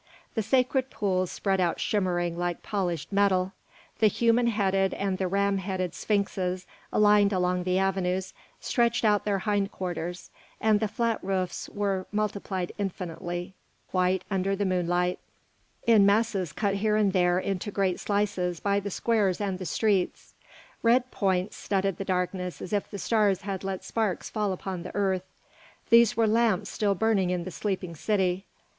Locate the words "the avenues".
7.65-8.33